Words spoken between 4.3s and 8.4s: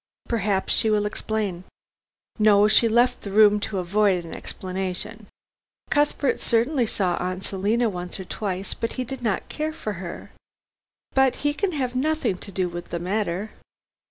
explanation. Cuthbert certainly saw Aunt Selina once or